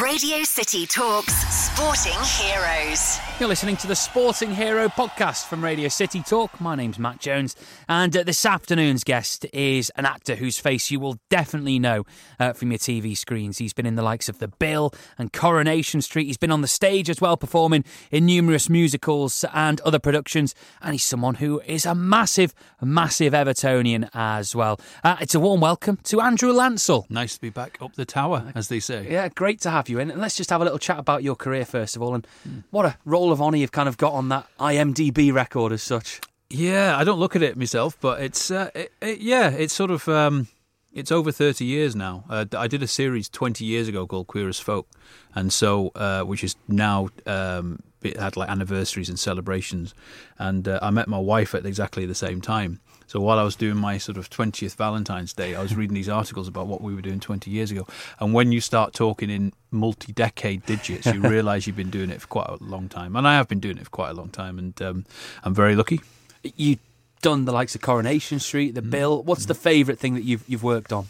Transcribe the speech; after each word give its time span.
Radio 0.00 0.44
City 0.44 0.86
Talks 0.86 1.34
Sporting 1.52 2.18
Heroes. 2.22 3.27
You're 3.40 3.48
listening 3.48 3.76
to 3.76 3.86
the 3.86 3.94
Sporting 3.94 4.52
Hero 4.52 4.88
podcast 4.88 5.46
from 5.46 5.62
Radio 5.62 5.86
City 5.86 6.22
Talk. 6.22 6.60
My 6.60 6.74
name's 6.74 6.98
Matt 6.98 7.20
Jones, 7.20 7.54
and 7.88 8.16
uh, 8.16 8.24
this 8.24 8.44
afternoon's 8.44 9.04
guest 9.04 9.46
is 9.52 9.92
an 9.94 10.06
actor 10.06 10.34
whose 10.34 10.58
face 10.58 10.90
you 10.90 10.98
will 10.98 11.20
definitely 11.30 11.78
know 11.78 12.04
uh, 12.40 12.52
from 12.52 12.72
your 12.72 12.80
TV 12.80 13.16
screens. 13.16 13.58
He's 13.58 13.72
been 13.72 13.86
in 13.86 13.94
the 13.94 14.02
likes 14.02 14.28
of 14.28 14.40
The 14.40 14.48
Bill 14.48 14.92
and 15.18 15.32
Coronation 15.32 16.02
Street. 16.02 16.26
He's 16.26 16.36
been 16.36 16.50
on 16.50 16.62
the 16.62 16.66
stage 16.68 17.08
as 17.08 17.20
well, 17.20 17.36
performing 17.36 17.84
in 18.10 18.26
numerous 18.26 18.68
musicals 18.68 19.44
and 19.54 19.80
other 19.82 20.00
productions, 20.00 20.56
and 20.82 20.94
he's 20.94 21.04
someone 21.04 21.36
who 21.36 21.60
is 21.60 21.86
a 21.86 21.94
massive, 21.94 22.52
massive 22.82 23.34
Evertonian 23.34 24.10
as 24.14 24.56
well. 24.56 24.80
Uh, 25.04 25.16
it's 25.20 25.36
a 25.36 25.40
warm 25.40 25.60
welcome 25.60 25.98
to 26.02 26.20
Andrew 26.20 26.52
Lancel. 26.52 27.08
Nice 27.08 27.36
to 27.36 27.40
be 27.40 27.50
back 27.50 27.78
up 27.80 27.94
the 27.94 28.04
tower, 28.04 28.50
as 28.56 28.66
they 28.66 28.80
say. 28.80 29.06
Yeah, 29.08 29.28
great 29.28 29.60
to 29.60 29.70
have 29.70 29.88
you 29.88 30.00
in. 30.00 30.10
And 30.10 30.20
let's 30.20 30.34
just 30.36 30.50
have 30.50 30.60
a 30.60 30.64
little 30.64 30.80
chat 30.80 30.98
about 30.98 31.22
your 31.22 31.36
career 31.36 31.64
first 31.64 31.94
of 31.94 32.02
all, 32.02 32.16
and 32.16 32.26
what 32.72 32.84
a 32.84 32.96
role 33.04 33.27
of 33.32 33.40
honour 33.40 33.58
you've 33.58 33.72
kind 33.72 33.88
of 33.88 33.96
got 33.96 34.12
on 34.12 34.28
that 34.28 34.46
IMDb 34.58 35.32
record 35.32 35.72
as 35.72 35.82
such. 35.82 36.20
Yeah, 36.50 36.96
I 36.96 37.04
don't 37.04 37.18
look 37.18 37.36
at 37.36 37.42
it 37.42 37.56
myself, 37.56 37.98
but 38.00 38.20
it's 38.22 38.50
uh, 38.50 38.70
it, 38.74 38.92
it, 39.02 39.18
yeah, 39.20 39.50
it's 39.50 39.74
sort 39.74 39.90
of 39.90 40.08
um, 40.08 40.48
it's 40.92 41.12
over 41.12 41.30
thirty 41.30 41.64
years 41.66 41.94
now. 41.94 42.24
Uh, 42.28 42.46
I 42.56 42.68
did 42.68 42.82
a 42.82 42.86
series 42.86 43.28
twenty 43.28 43.64
years 43.64 43.86
ago 43.86 44.06
called 44.06 44.28
Queer 44.28 44.48
as 44.48 44.58
Folk, 44.58 44.88
and 45.34 45.52
so 45.52 45.92
uh, 45.94 46.22
which 46.22 46.42
is 46.42 46.56
now 46.66 47.10
um, 47.26 47.80
it 48.02 48.16
had 48.16 48.36
like 48.36 48.48
anniversaries 48.48 49.10
and 49.10 49.18
celebrations, 49.18 49.94
and 50.38 50.66
uh, 50.66 50.78
I 50.80 50.90
met 50.90 51.08
my 51.08 51.18
wife 51.18 51.54
at 51.54 51.66
exactly 51.66 52.06
the 52.06 52.14
same 52.14 52.40
time. 52.40 52.80
So 53.08 53.20
while 53.20 53.38
I 53.38 53.42
was 53.42 53.56
doing 53.56 53.78
my 53.78 53.96
sort 53.96 54.18
of 54.18 54.28
20th 54.28 54.76
Valentine's 54.76 55.32
Day, 55.32 55.54
I 55.54 55.62
was 55.62 55.74
reading 55.74 55.94
these 55.94 56.10
articles 56.10 56.46
about 56.46 56.66
what 56.66 56.82
we 56.82 56.94
were 56.94 57.00
doing 57.00 57.20
20 57.20 57.50
years 57.50 57.70
ago. 57.70 57.86
And 58.20 58.34
when 58.34 58.52
you 58.52 58.60
start 58.60 58.92
talking 58.92 59.30
in 59.30 59.54
multi 59.70 60.12
decade 60.12 60.66
digits, 60.66 61.06
you 61.06 61.20
realize 61.22 61.66
you've 61.66 61.74
been 61.74 61.88
doing 61.88 62.10
it 62.10 62.20
for 62.20 62.28
quite 62.28 62.48
a 62.48 62.62
long 62.62 62.86
time. 62.88 63.16
And 63.16 63.26
I 63.26 63.34
have 63.36 63.48
been 63.48 63.60
doing 63.60 63.78
it 63.78 63.84
for 63.84 63.90
quite 63.90 64.10
a 64.10 64.14
long 64.14 64.28
time. 64.28 64.58
And 64.58 64.80
um, 64.82 65.06
I'm 65.42 65.54
very 65.54 65.74
lucky. 65.74 66.02
You've 66.42 66.80
done 67.22 67.46
the 67.46 67.52
likes 67.52 67.74
of 67.74 67.80
Coronation 67.80 68.40
Street, 68.40 68.74
The 68.74 68.82
Bill. 68.82 69.22
What's 69.22 69.46
the 69.46 69.54
favourite 69.54 69.98
thing 69.98 70.12
that 70.12 70.24
you've, 70.24 70.44
you've 70.46 70.62
worked 70.62 70.92
on? 70.92 71.08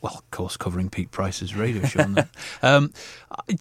Well, 0.00 0.14
of 0.14 0.30
course, 0.30 0.56
covering 0.56 0.90
Pete 0.90 1.10
Price's 1.10 1.56
radio 1.56 1.82
show. 1.84 2.14
um, 2.62 2.92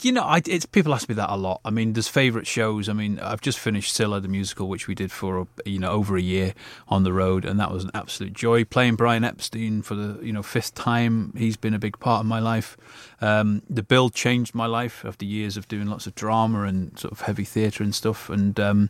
you 0.02 0.11
know, 0.11 0.21
I, 0.21 0.43
it's 0.45 0.67
people 0.67 0.93
ask 0.93 1.09
me 1.09 1.16
that 1.16 1.31
a 1.31 1.35
lot. 1.35 1.61
I 1.66 1.71
mean, 1.71 1.93
there's 1.93 2.07
favourite 2.07 2.45
shows. 2.45 2.88
I 2.89 2.93
mean, 2.93 3.19
I've 3.19 3.41
just 3.41 3.57
finished 3.57 3.95
Cilla 3.95 4.21
the 4.21 4.27
musical, 4.27 4.69
which 4.69 4.88
we 4.88 4.93
did 4.93 5.11
for 5.11 5.47
you 5.65 5.80
know 5.80 5.89
over 5.89 6.15
a 6.15 6.21
year 6.21 6.53
on 6.89 7.03
the 7.03 7.11
road, 7.11 7.43
and 7.43 7.59
that 7.59 7.71
was 7.71 7.83
an 7.83 7.91
absolute 7.95 8.33
joy. 8.33 8.65
Playing 8.65 8.95
Brian 8.95 9.23
Epstein 9.23 9.81
for 9.81 9.95
the 9.95 10.23
you 10.23 10.31
know 10.31 10.43
fifth 10.43 10.75
time, 10.75 11.33
he's 11.35 11.58
been 11.58 11.73
a 11.73 11.80
big 11.80 11.99
part 11.99 12.19
of 12.19 12.27
my 12.27 12.39
life. 12.39 12.77
Um, 13.19 13.63
the 13.67 13.83
Bill 13.83 14.11
changed 14.11 14.53
my 14.53 14.67
life 14.67 15.03
after 15.05 15.25
years 15.25 15.58
of 15.58 15.67
doing 15.67 15.88
lots 15.88 16.05
of 16.05 16.13
drama 16.13 16.63
and 16.63 16.97
sort 16.99 17.11
of 17.11 17.21
heavy 17.21 17.45
theatre 17.45 17.83
and 17.83 17.95
stuff. 17.95 18.30
And 18.30 18.59
um, 18.59 18.89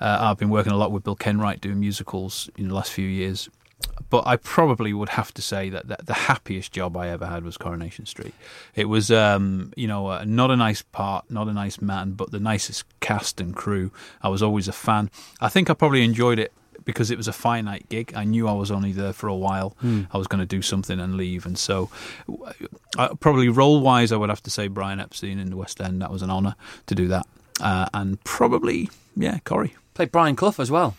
uh, 0.00 0.18
I've 0.22 0.38
been 0.38 0.50
working 0.50 0.72
a 0.72 0.76
lot 0.76 0.90
with 0.90 1.04
Bill 1.04 1.14
Kenwright 1.14 1.60
doing 1.60 1.78
musicals 1.78 2.50
in 2.56 2.66
the 2.66 2.74
last 2.74 2.90
few 2.90 3.06
years 3.06 3.48
but 4.10 4.26
I 4.26 4.36
probably 4.36 4.92
would 4.92 5.10
have 5.10 5.32
to 5.34 5.42
say 5.42 5.70
that, 5.70 5.88
that, 5.88 6.06
the 6.06 6.14
happiest 6.14 6.72
job 6.72 6.96
I 6.96 7.08
ever 7.08 7.26
had 7.26 7.44
was 7.44 7.56
Coronation 7.56 8.06
Street. 8.06 8.34
It 8.74 8.84
was, 8.84 9.10
um, 9.10 9.72
you 9.76 9.88
know, 9.88 10.08
uh, 10.08 10.24
not 10.24 10.50
a 10.50 10.56
nice 10.56 10.82
part, 10.82 11.30
not 11.30 11.48
a 11.48 11.52
nice 11.52 11.80
man, 11.80 12.12
but 12.12 12.30
the 12.30 12.40
nicest 12.40 12.84
cast 13.00 13.40
and 13.40 13.56
crew. 13.56 13.90
I 14.22 14.28
was 14.28 14.42
always 14.42 14.68
a 14.68 14.72
fan. 14.72 15.10
I 15.40 15.48
think 15.48 15.68
I 15.68 15.74
probably 15.74 16.04
enjoyed 16.04 16.38
it 16.38 16.52
because 16.84 17.10
it 17.10 17.16
was 17.16 17.28
a 17.28 17.32
finite 17.32 17.88
gig. 17.88 18.12
I 18.14 18.24
knew 18.24 18.46
I 18.46 18.52
was 18.52 18.70
only 18.70 18.92
there 18.92 19.12
for 19.12 19.26
a 19.26 19.34
while. 19.34 19.76
Mm. 19.82 20.06
I 20.12 20.18
was 20.18 20.26
going 20.26 20.40
to 20.40 20.46
do 20.46 20.62
something 20.62 21.00
and 21.00 21.16
leave, 21.16 21.46
and 21.46 21.58
so 21.58 21.90
uh, 22.98 23.14
probably 23.16 23.48
role 23.48 23.80
wise, 23.80 24.12
I 24.12 24.16
would 24.16 24.28
have 24.28 24.42
to 24.44 24.50
say 24.50 24.68
Brian 24.68 25.00
Epstein 25.00 25.38
in 25.38 25.50
the 25.50 25.56
West 25.56 25.80
End. 25.80 26.02
That 26.02 26.10
was 26.10 26.22
an 26.22 26.30
honour 26.30 26.56
to 26.86 26.94
do 26.94 27.08
that, 27.08 27.26
uh, 27.60 27.86
and 27.94 28.22
probably 28.24 28.90
yeah, 29.16 29.38
Corrie. 29.44 29.74
played 29.94 30.12
Brian 30.12 30.36
Clough 30.36 30.54
as 30.58 30.70
well. 30.70 30.94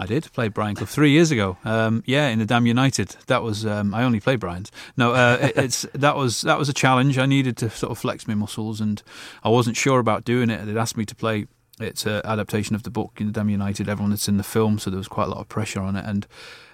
I 0.00 0.06
did 0.06 0.32
play 0.32 0.48
Brian 0.48 0.74
Clough 0.74 0.86
three 0.86 1.10
years 1.10 1.30
ago. 1.30 1.58
Um, 1.62 2.02
yeah, 2.06 2.28
in 2.28 2.38
the 2.38 2.46
Damned 2.46 2.66
United. 2.66 3.16
That 3.26 3.42
was 3.42 3.66
um, 3.66 3.94
I 3.94 4.02
only 4.02 4.18
play 4.18 4.36
Brian's. 4.36 4.72
No, 4.96 5.12
uh, 5.12 5.36
it, 5.42 5.56
it's 5.56 5.86
that 5.92 6.16
was 6.16 6.40
that 6.40 6.58
was 6.58 6.70
a 6.70 6.72
challenge. 6.72 7.18
I 7.18 7.26
needed 7.26 7.58
to 7.58 7.68
sort 7.68 7.92
of 7.92 7.98
flex 7.98 8.26
my 8.26 8.34
muscles, 8.34 8.80
and 8.80 9.02
I 9.44 9.50
wasn't 9.50 9.76
sure 9.76 9.98
about 9.98 10.24
doing 10.24 10.48
it. 10.48 10.64
They'd 10.64 10.78
asked 10.78 10.96
me 10.96 11.04
to 11.04 11.14
play. 11.14 11.46
It's 11.78 12.06
an 12.06 12.22
adaptation 12.24 12.74
of 12.74 12.82
the 12.82 12.90
book 12.90 13.12
in 13.18 13.26
the 13.26 13.32
Damned 13.32 13.50
United. 13.50 13.90
Everyone 13.90 14.10
that's 14.10 14.28
in 14.28 14.38
the 14.38 14.42
film, 14.42 14.78
so 14.78 14.88
there 14.88 14.98
was 14.98 15.08
quite 15.08 15.28
a 15.28 15.30
lot 15.30 15.40
of 15.40 15.48
pressure 15.50 15.80
on 15.80 15.96
it. 15.96 16.04
And 16.06 16.26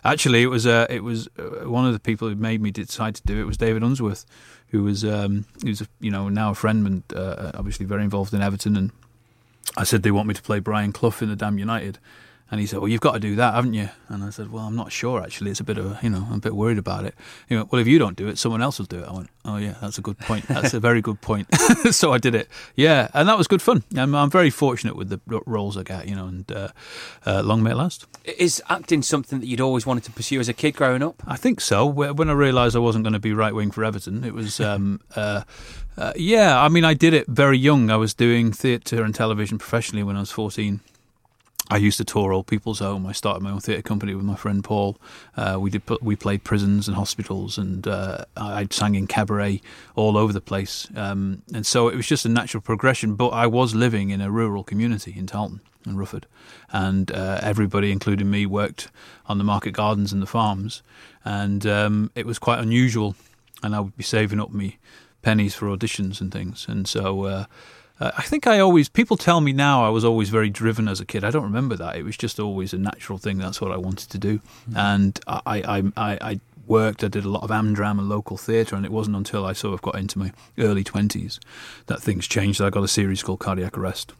actually, 0.04 0.42
it 0.42 0.48
was 0.48 0.64
uh, 0.64 0.86
it 0.88 1.02
was 1.02 1.28
uh, 1.36 1.68
one 1.68 1.84
of 1.84 1.92
the 1.92 2.00
people 2.00 2.28
who 2.28 2.36
made 2.36 2.60
me 2.60 2.70
decide 2.70 3.16
to 3.16 3.22
do 3.24 3.40
it 3.40 3.44
was 3.44 3.56
David 3.56 3.82
Unsworth, 3.82 4.24
who 4.68 4.84
was 4.84 5.04
um, 5.04 5.46
who's 5.62 5.80
a, 5.80 5.88
you 5.98 6.12
know 6.12 6.28
now 6.28 6.50
a 6.52 6.54
friend 6.54 6.86
and 6.86 7.02
uh, 7.12 7.50
obviously 7.54 7.86
very 7.86 8.04
involved 8.04 8.32
in 8.32 8.40
Everton. 8.40 8.76
And 8.76 8.92
I 9.76 9.82
said 9.82 10.04
they 10.04 10.12
want 10.12 10.28
me 10.28 10.34
to 10.34 10.42
play 10.42 10.60
Brian 10.60 10.92
Clough 10.92 11.14
in 11.20 11.28
the 11.28 11.34
Damned 11.36 11.58
United 11.58 11.98
and 12.50 12.60
he 12.60 12.66
said, 12.66 12.78
"Well, 12.78 12.88
you've 12.88 13.00
got 13.00 13.12
to 13.12 13.20
do 13.20 13.36
that, 13.36 13.54
haven't 13.54 13.74
you?" 13.74 13.88
And 14.08 14.22
I 14.22 14.30
said, 14.30 14.52
"Well, 14.52 14.64
I'm 14.64 14.76
not 14.76 14.92
sure 14.92 15.22
actually. 15.22 15.50
It's 15.50 15.60
a 15.60 15.64
bit 15.64 15.78
of 15.78 15.86
a, 15.86 15.98
you 16.02 16.10
know, 16.10 16.26
I'm 16.30 16.38
a 16.38 16.40
bit 16.40 16.54
worried 16.54 16.78
about 16.78 17.04
it." 17.04 17.14
He 17.48 17.56
went, 17.56 17.72
"Well, 17.72 17.80
if 17.80 17.86
you 17.86 17.98
don't 17.98 18.16
do 18.16 18.28
it, 18.28 18.38
someone 18.38 18.62
else 18.62 18.78
will 18.78 18.86
do 18.86 19.00
it." 19.00 19.08
I 19.08 19.12
went, 19.12 19.30
"Oh 19.44 19.56
yeah, 19.56 19.74
that's 19.80 19.98
a 19.98 20.02
good 20.02 20.18
point. 20.18 20.46
That's 20.46 20.74
a 20.74 20.80
very 20.80 21.00
good 21.00 21.20
point." 21.20 21.48
so 21.90 22.12
I 22.12 22.18
did 22.18 22.34
it. 22.34 22.48
Yeah, 22.74 23.08
and 23.14 23.28
that 23.28 23.36
was 23.36 23.48
good 23.48 23.62
fun. 23.62 23.82
I'm, 23.96 24.14
I'm 24.14 24.30
very 24.30 24.50
fortunate 24.50 24.96
with 24.96 25.08
the 25.08 25.20
roles 25.46 25.76
I 25.76 25.82
get, 25.82 26.08
you 26.08 26.14
know, 26.14 26.26
and 26.26 26.50
uh, 26.52 26.68
uh, 27.24 27.42
long 27.42 27.62
may 27.62 27.72
it 27.72 27.76
last. 27.76 28.06
Is 28.24 28.62
acting 28.68 29.02
something 29.02 29.40
that 29.40 29.46
you'd 29.46 29.60
always 29.60 29.86
wanted 29.86 30.04
to 30.04 30.12
pursue 30.12 30.38
as 30.40 30.48
a 30.48 30.54
kid 30.54 30.76
growing 30.76 31.02
up? 31.02 31.22
I 31.26 31.36
think 31.36 31.60
so. 31.60 31.84
When 31.86 32.30
I 32.30 32.32
realised 32.32 32.76
I 32.76 32.80
wasn't 32.80 33.04
going 33.04 33.14
to 33.14 33.18
be 33.18 33.32
right 33.32 33.54
wing 33.54 33.70
for 33.70 33.84
Everton, 33.84 34.24
it 34.24 34.34
was. 34.34 34.60
Um, 34.60 35.00
uh, 35.16 35.42
uh, 35.98 36.12
yeah, 36.14 36.62
I 36.62 36.68
mean, 36.68 36.84
I 36.84 36.92
did 36.92 37.14
it 37.14 37.26
very 37.26 37.56
young. 37.56 37.90
I 37.90 37.96
was 37.96 38.12
doing 38.12 38.52
theatre 38.52 39.02
and 39.02 39.14
television 39.14 39.56
professionally 39.56 40.02
when 40.02 40.14
I 40.16 40.20
was 40.20 40.30
14. 40.30 40.80
I 41.68 41.78
used 41.78 41.98
to 41.98 42.04
tour 42.04 42.32
Old 42.32 42.46
People's 42.46 42.78
Home. 42.78 43.06
I 43.06 43.12
started 43.12 43.42
my 43.42 43.50
own 43.50 43.60
theatre 43.60 43.82
company 43.82 44.14
with 44.14 44.24
my 44.24 44.36
friend 44.36 44.62
Paul. 44.62 44.98
Uh, 45.36 45.56
we 45.58 45.70
did 45.70 45.82
we 46.00 46.14
played 46.14 46.44
prisons 46.44 46.86
and 46.86 46.96
hospitals, 46.96 47.58
and 47.58 47.86
uh, 47.88 48.24
I 48.36 48.68
sang 48.70 48.94
in 48.94 49.06
cabaret 49.06 49.60
all 49.96 50.16
over 50.16 50.32
the 50.32 50.40
place. 50.40 50.86
Um, 50.94 51.42
and 51.52 51.66
so 51.66 51.88
it 51.88 51.96
was 51.96 52.06
just 52.06 52.24
a 52.24 52.28
natural 52.28 52.60
progression. 52.60 53.16
But 53.16 53.28
I 53.28 53.46
was 53.46 53.74
living 53.74 54.10
in 54.10 54.20
a 54.20 54.30
rural 54.30 54.62
community 54.62 55.14
in 55.16 55.26
Tarleton 55.26 55.60
and 55.84 55.98
Rufford, 55.98 56.26
and 56.70 57.10
uh, 57.10 57.40
everybody, 57.42 57.90
including 57.90 58.30
me, 58.30 58.46
worked 58.46 58.88
on 59.26 59.38
the 59.38 59.44
market 59.44 59.72
gardens 59.72 60.12
and 60.12 60.22
the 60.22 60.26
farms, 60.26 60.82
and 61.24 61.66
um, 61.66 62.10
it 62.14 62.26
was 62.26 62.38
quite 62.38 62.60
unusual. 62.60 63.16
And 63.62 63.74
I 63.74 63.80
would 63.80 63.96
be 63.96 64.04
saving 64.04 64.38
up 64.38 64.52
me 64.52 64.78
pennies 65.22 65.54
for 65.54 65.66
auditions 65.66 66.20
and 66.20 66.30
things, 66.30 66.66
and 66.68 66.86
so 66.86 67.46
uh, 68.00 68.10
I 68.16 68.22
think 68.22 68.46
I 68.46 68.58
always 68.58 68.88
people 68.88 69.16
tell 69.16 69.40
me 69.40 69.52
now 69.52 69.84
I 69.84 69.88
was 69.88 70.04
always 70.04 70.28
very 70.28 70.50
driven 70.50 70.88
as 70.88 71.00
a 71.00 71.06
kid. 71.06 71.24
I 71.24 71.30
don't 71.30 71.44
remember 71.44 71.76
that. 71.76 71.96
It 71.96 72.04
was 72.04 72.16
just 72.16 72.38
always 72.38 72.72
a 72.72 72.78
natural 72.78 73.18
thing. 73.18 73.38
That's 73.38 73.60
what 73.60 73.72
I 73.72 73.76
wanted 73.76 74.10
to 74.10 74.18
do, 74.18 74.38
mm-hmm. 74.38 74.76
and 74.76 75.20
I, 75.26 75.40
I, 75.46 75.92
I, 75.96 76.18
I 76.20 76.40
worked. 76.66 77.02
I 77.04 77.08
did 77.08 77.24
a 77.24 77.28
lot 77.28 77.42
of 77.42 77.50
Amdram 77.50 77.98
and 77.98 78.08
local 78.08 78.36
theatre, 78.36 78.76
and 78.76 78.84
it 78.84 78.92
wasn't 78.92 79.16
until 79.16 79.46
I 79.46 79.52
sort 79.54 79.74
of 79.74 79.82
got 79.82 79.96
into 79.96 80.18
my 80.18 80.32
early 80.58 80.84
twenties 80.84 81.40
that 81.86 82.02
things 82.02 82.26
changed. 82.26 82.60
I 82.60 82.70
got 82.70 82.84
a 82.84 82.88
series 82.88 83.22
called 83.22 83.40
Cardiac 83.40 83.78
Arrest, 83.78 84.12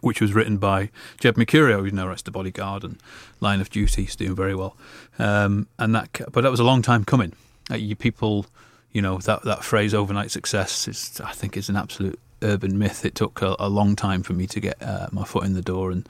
which 0.00 0.20
was 0.20 0.34
written 0.34 0.58
by 0.58 0.90
Jed 1.20 1.36
Mercurio, 1.36 1.80
who's 1.80 1.92
now 1.92 2.08
writes 2.08 2.22
The 2.22 2.30
Bodyguard 2.30 2.84
and 2.84 2.98
Line 3.40 3.60
of 3.60 3.70
Duty. 3.70 4.02
He's 4.02 4.16
doing 4.16 4.36
very 4.36 4.54
well, 4.54 4.76
um, 5.18 5.68
and 5.78 5.94
that. 5.94 6.20
But 6.32 6.42
that 6.42 6.50
was 6.50 6.60
a 6.60 6.64
long 6.64 6.82
time 6.82 7.04
coming. 7.04 7.32
Uh, 7.70 7.76
you 7.76 7.96
people, 7.96 8.46
you 8.92 9.00
know 9.00 9.18
that 9.18 9.42
that 9.44 9.64
phrase 9.64 9.94
"overnight 9.94 10.30
success" 10.30 10.86
is, 10.86 11.20
I 11.24 11.32
think, 11.32 11.56
is 11.56 11.68
an 11.68 11.76
absolute 11.76 12.18
urban 12.42 12.78
myth. 12.78 13.04
It 13.04 13.14
took 13.14 13.42
a, 13.42 13.56
a 13.58 13.68
long 13.68 13.96
time 13.96 14.22
for 14.22 14.32
me 14.32 14.46
to 14.48 14.60
get 14.60 14.82
uh, 14.82 15.08
my 15.12 15.24
foot 15.24 15.44
in 15.44 15.54
the 15.54 15.62
door, 15.62 15.90
and 15.90 16.08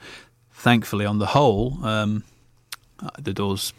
thankfully, 0.51 1.05
on 1.05 1.19
the 1.19 1.27
whole, 1.27 1.83
um, 1.83 2.23
uh, 2.99 3.09
the 3.19 3.33
door's 3.33 3.73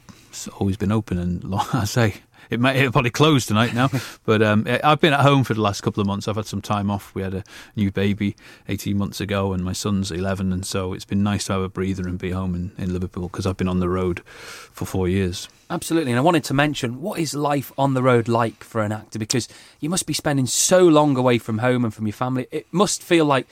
always 0.58 0.76
been 0.76 0.92
open. 0.92 1.18
And 1.18 1.54
I 1.72 1.84
say, 1.84 2.16
it 2.50 2.60
may 2.60 2.78
it'll 2.78 2.92
probably 2.92 3.10
close 3.10 3.46
tonight 3.46 3.74
now. 3.74 3.90
but 4.24 4.42
um, 4.42 4.66
I've 4.82 5.00
been 5.00 5.12
at 5.12 5.20
home 5.20 5.44
for 5.44 5.54
the 5.54 5.60
last 5.60 5.82
couple 5.82 6.00
of 6.00 6.06
months. 6.06 6.28
I've 6.28 6.36
had 6.36 6.46
some 6.46 6.62
time 6.62 6.90
off. 6.90 7.14
We 7.14 7.22
had 7.22 7.34
a 7.34 7.44
new 7.76 7.90
baby 7.90 8.36
18 8.68 8.96
months 8.96 9.20
ago, 9.20 9.52
and 9.52 9.64
my 9.64 9.72
son's 9.72 10.10
11, 10.10 10.52
and 10.52 10.64
so 10.64 10.92
it's 10.92 11.04
been 11.04 11.22
nice 11.22 11.46
to 11.46 11.54
have 11.54 11.62
a 11.62 11.68
breather 11.68 12.06
and 12.06 12.18
be 12.18 12.30
home 12.30 12.54
in, 12.54 12.72
in 12.78 12.92
Liverpool 12.92 13.28
because 13.28 13.46
I've 13.46 13.56
been 13.56 13.68
on 13.68 13.80
the 13.80 13.88
road 13.88 14.20
for 14.20 14.84
four 14.84 15.08
years. 15.08 15.48
Absolutely, 15.70 16.12
and 16.12 16.18
I 16.18 16.22
wanted 16.22 16.44
to 16.44 16.54
mention 16.54 17.00
what 17.00 17.18
is 17.18 17.34
life 17.34 17.72
on 17.78 17.94
the 17.94 18.02
road 18.02 18.28
like 18.28 18.62
for 18.62 18.82
an 18.82 18.92
actor 18.92 19.18
because 19.18 19.48
you 19.80 19.88
must 19.88 20.06
be 20.06 20.12
spending 20.12 20.46
so 20.46 20.86
long 20.86 21.16
away 21.16 21.38
from 21.38 21.58
home 21.58 21.84
and 21.84 21.94
from 21.94 22.06
your 22.06 22.12
family. 22.12 22.46
It 22.50 22.66
must 22.72 23.02
feel 23.02 23.24
like 23.24 23.46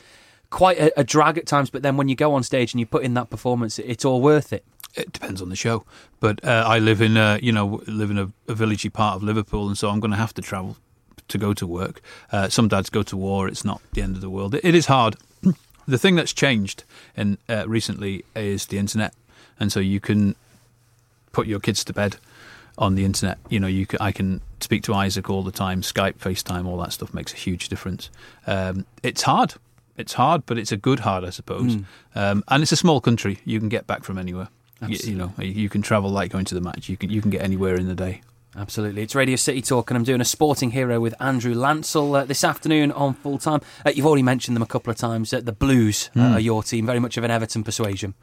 quite 0.50 0.79
a, 0.79 1.00
a 1.00 1.05
drag 1.05 1.38
at 1.38 1.47
times, 1.47 1.70
but 1.70 1.82
then 1.82 1.97
when 1.97 2.08
you 2.08 2.17
go 2.17 2.35
on 2.35 2.43
stage 2.43 2.73
and 2.73 2.81
you 2.81 2.87
put 2.87 3.02
in 3.05 3.14
that 3.14 3.31
performance, 3.31 3.79
it's 3.79 4.05
all 4.05 4.20
worth 4.20 4.52
it. 4.52 4.64
It 4.97 5.12
depends 5.12 5.41
on 5.41 5.49
the 5.49 5.56
show, 5.56 5.85
but 6.19 6.44
uh, 6.44 6.64
I 6.67 6.81
live 6.81 7.00
in 7.00 7.17
a 7.17 7.38
you 7.41 7.52
know 7.52 7.81
live 7.87 8.11
in 8.11 8.19
a, 8.19 8.25
a 8.49 8.55
villagey 8.55 8.93
part 8.93 9.17
of 9.17 9.23
Liverpool, 9.23 9.69
and 9.69 9.79
so 9.79 9.88
I'm 9.88 10.00
going 10.00 10.11
to 10.11 10.17
have 10.17 10.35
to 10.35 10.43
travel 10.43 10.76
to 11.29 11.38
go 11.38 11.55
to 11.55 11.67
work. 11.67 12.00
Uh, 12.32 12.49
some 12.49 12.67
dads 12.67 12.91
go 12.91 13.05
to 13.05 13.17
war; 13.17 13.47
it's 13.47 13.64
not 13.64 13.81
the 13.93 14.02
end 14.02 14.17
of 14.17 14.20
the 14.20 14.31
world. 14.31 14.55
it, 14.56 14.64
it 14.64 14.75
is 14.75 14.87
hard. 14.87 15.17
the 15.87 15.99
thing 15.99 16.17
that's 16.17 16.32
changed 16.32 16.82
in 17.17 17.38
uh, 17.49 17.64
recently 17.69 18.25
is 18.35 18.67
the 18.67 18.79
internet, 18.79 19.14
and 19.61 19.70
so 19.70 19.79
you 19.79 20.00
can 20.00 20.35
put 21.31 21.47
your 21.47 21.61
kids 21.61 21.85
to 21.85 21.93
bed 21.93 22.17
on 22.76 22.97
the 22.97 23.05
internet. 23.05 23.38
You 23.49 23.61
know, 23.61 23.69
you 23.69 23.87
can, 23.87 23.99
I 24.00 24.11
can 24.11 24.41
speak 24.58 24.82
to 24.85 24.94
Isaac 24.94 25.31
all 25.31 25.43
the 25.43 25.52
time, 25.52 25.82
Skype, 25.82 26.14
FaceTime, 26.14 26.67
all 26.67 26.79
that 26.79 26.93
stuff 26.93 27.14
makes 27.14 27.32
a 27.32 27.37
huge 27.37 27.69
difference. 27.69 28.11
Um, 28.47 28.87
it's 29.02 29.23
hard. 29.23 29.55
It's 30.00 30.14
hard, 30.14 30.44
but 30.47 30.58
it's 30.58 30.73
a 30.73 30.76
good 30.76 31.00
hard, 31.00 31.25
I 31.25 31.31
suppose. 31.31 31.76
Mm. 31.76 31.85
Um, 32.14 32.44
and 32.49 32.62
it's 32.62 32.73
a 32.73 32.76
small 32.76 33.00
country. 33.00 33.38
You 33.44 33.58
can 33.61 33.69
get 33.69 33.87
back 33.87 34.02
from 34.05 34.19
anywhere. 34.19 34.49
You, 34.87 34.97
you 35.05 35.14
know, 35.14 35.32
you 35.38 35.69
can 35.69 35.82
travel 35.82 36.11
like 36.11 36.32
going 36.32 36.47
to 36.47 36.55
the 36.55 36.61
match. 36.62 36.88
You 36.88 36.97
can 36.97 37.11
you 37.11 37.20
can 37.20 37.31
get 37.31 37.43
anywhere 37.43 37.76
in 37.76 37.87
the 37.87 37.94
day. 37.94 38.23
Absolutely. 38.56 39.02
It's 39.02 39.14
Radio 39.14 39.37
City 39.37 39.62
Talk, 39.62 39.91
and 39.91 39.97
I'm 39.97 40.02
doing 40.05 40.20
a 40.20 40.25
sporting 40.25 40.73
hero 40.73 40.99
with 40.99 41.14
Andrew 41.20 41.55
Lancel 41.55 42.19
uh, 42.19 42.25
this 42.25 42.43
afternoon 42.43 42.91
on 42.93 43.14
full 43.14 43.38
time. 43.38 43.61
Uh, 43.87 43.91
you've 43.94 44.06
already 44.06 44.25
mentioned 44.25 44.56
them 44.56 44.62
a 44.62 44.67
couple 44.67 44.91
of 44.91 44.97
times. 44.97 45.32
Uh, 45.32 45.41
the 45.41 45.52
Blues 45.52 46.11
uh, 46.17 46.19
Mm. 46.19 46.35
are 46.35 46.41
your 46.41 46.62
team, 46.64 46.85
very 46.87 46.99
much 46.99 47.17
of 47.17 47.23
an 47.25 47.31
Everton 47.31 47.62
persuasion. 47.62 48.14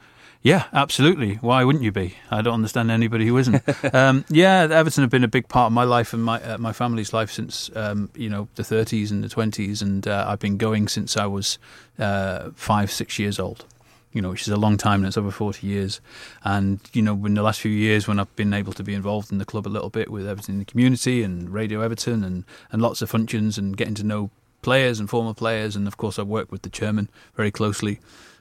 Yeah, 0.42 0.66
absolutely. 0.72 1.36
Why 1.36 1.64
wouldn't 1.64 1.84
you 1.84 1.92
be? 1.92 2.16
I 2.30 2.42
don't 2.42 2.54
understand 2.54 2.92
anybody 2.92 3.28
who 3.28 3.38
isn't. 3.38 3.64
um, 3.94 4.24
yeah, 4.30 4.68
Everton 4.70 5.04
have 5.04 5.10
been 5.10 5.24
a 5.24 5.28
big 5.28 5.48
part 5.48 5.68
of 5.68 5.74
my 5.74 5.84
life 5.84 6.14
and 6.14 6.24
my 6.24 6.42
uh, 6.42 6.58
my 6.58 6.74
family's 6.74 7.14
life 7.14 7.32
since 7.32 7.70
um, 7.76 8.10
you 8.16 8.30
know 8.30 8.48
the 8.56 8.64
30s 8.64 9.12
and 9.12 9.24
the 9.24 9.28
20s, 9.30 9.82
and 9.82 10.08
uh, 10.08 10.26
I've 10.28 10.40
been 10.40 10.58
going 10.58 10.88
since 10.88 11.18
I 11.18 11.26
was 11.26 11.58
uh, 12.00 12.52
five, 12.56 12.92
six 12.92 13.20
years 13.20 13.40
old. 13.40 13.66
You 14.14 14.22
know, 14.22 14.30
which 14.30 14.44
is 14.44 14.50
a 14.50 14.58
long 14.58 14.78
time, 14.78 15.02
and 15.02 15.08
it's 15.08 15.18
over 15.18 15.30
40 15.30 15.68
years. 15.68 16.02
And 16.44 16.80
you 16.94 17.02
know, 17.02 17.14
in 17.26 17.34
the 17.34 17.44
last 17.44 17.60
few 17.60 17.72
years, 17.72 18.08
when 18.08 18.20
I've 18.20 18.34
been 18.36 18.54
able 18.54 18.74
to 18.74 18.84
be 18.84 18.94
involved 18.94 19.32
in 19.32 19.38
the 19.38 19.46
club 19.46 19.68
a 19.68 19.70
little 19.70 19.90
bit 19.90 20.10
with 20.10 20.28
Everton 20.28 20.56
in 20.56 20.60
the 20.60 20.66
community 20.66 21.24
and 21.24 21.50
Radio 21.50 21.82
Everton 21.82 22.24
and 22.24 22.46
and 22.72 22.82
lots 22.82 23.02
of 23.02 23.10
functions 23.10 23.58
and 23.58 23.76
getting 23.76 23.96
to 23.96 24.04
know 24.04 24.30
players 24.62 25.00
and 25.00 25.10
former 25.10 25.34
players, 25.34 25.76
and 25.76 25.88
of 25.88 25.98
course, 25.98 26.18
I 26.18 26.24
work 26.24 26.52
with 26.52 26.62
the 26.62 26.70
chairman 26.70 27.10
very 27.36 27.52
closely. 27.52 28.00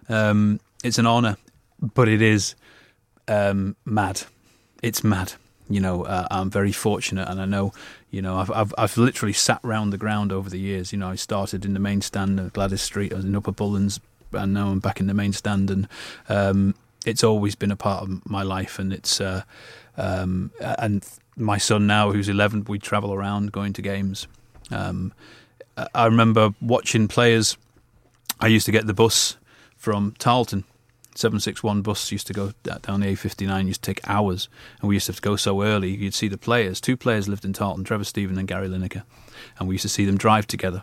Um, 0.08 0.60
it's 0.84 0.98
an 0.98 1.06
honour 1.06 1.36
but 1.80 2.08
it 2.08 2.22
is 2.22 2.54
um, 3.28 3.76
mad. 3.84 4.22
It's 4.82 5.02
mad. 5.04 5.34
You 5.68 5.80
know, 5.80 6.04
uh, 6.04 6.28
I'm 6.30 6.48
very 6.48 6.70
fortunate, 6.70 7.28
and 7.28 7.40
I 7.40 7.44
know, 7.44 7.72
you 8.10 8.22
know, 8.22 8.36
I've, 8.38 8.52
I've 8.52 8.74
I've 8.78 8.96
literally 8.96 9.32
sat 9.32 9.58
round 9.64 9.92
the 9.92 9.98
ground 9.98 10.30
over 10.30 10.48
the 10.48 10.60
years. 10.60 10.92
You 10.92 10.98
know, 10.98 11.08
I 11.08 11.16
started 11.16 11.64
in 11.64 11.74
the 11.74 11.80
main 11.80 12.00
stand 12.02 12.38
at 12.38 12.52
Gladys 12.52 12.82
Street, 12.82 13.12
I 13.12 13.16
was 13.16 13.24
in 13.24 13.34
Upper 13.34 13.50
Bullens, 13.50 13.98
and 14.32 14.54
now 14.54 14.68
I'm 14.68 14.78
back 14.78 15.00
in 15.00 15.08
the 15.08 15.14
main 15.14 15.32
stand, 15.32 15.70
and 15.70 15.88
um, 16.28 16.76
it's 17.04 17.24
always 17.24 17.56
been 17.56 17.72
a 17.72 17.76
part 17.76 18.04
of 18.04 18.24
my 18.30 18.44
life, 18.44 18.78
and 18.78 18.92
it's 18.92 19.20
uh, 19.20 19.42
um, 19.96 20.52
and 20.60 21.04
my 21.36 21.58
son 21.58 21.86
now, 21.88 22.12
who's 22.12 22.28
11, 22.28 22.64
we 22.68 22.78
travel 22.78 23.12
around 23.12 23.50
going 23.50 23.72
to 23.72 23.82
games. 23.82 24.28
Um, 24.70 25.12
I- 25.76 25.88
I 25.94 26.06
remember 26.06 26.54
watching 26.60 27.08
players. 27.08 27.56
I 28.40 28.46
used 28.46 28.66
to 28.66 28.72
get 28.72 28.86
the 28.86 28.94
bus 28.94 29.36
from 29.76 30.14
Tarleton 30.18 30.62
761 31.16 31.82
bus 31.82 32.12
used 32.12 32.26
to 32.26 32.32
go 32.32 32.52
down 32.62 33.00
the 33.00 33.06
A59, 33.06 33.66
used 33.66 33.82
to 33.82 33.92
take 33.92 34.08
hours, 34.08 34.48
and 34.80 34.88
we 34.88 34.96
used 34.96 35.06
to 35.06 35.12
have 35.12 35.16
to 35.16 35.22
go 35.22 35.36
so 35.36 35.62
early. 35.62 35.94
You'd 35.94 36.14
see 36.14 36.28
the 36.28 36.38
players. 36.38 36.80
Two 36.80 36.96
players 36.96 37.28
lived 37.28 37.44
in 37.44 37.52
Tarleton, 37.52 37.84
Trevor 37.84 38.04
Steven 38.04 38.38
and 38.38 38.46
Gary 38.46 38.68
Lineker, 38.68 39.02
and 39.58 39.68
we 39.68 39.74
used 39.74 39.82
to 39.82 39.88
see 39.88 40.04
them 40.04 40.18
drive 40.18 40.46
together. 40.46 40.82